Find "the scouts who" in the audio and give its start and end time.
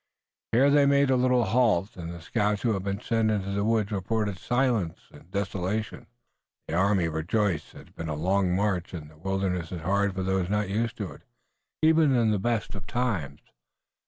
2.11-2.73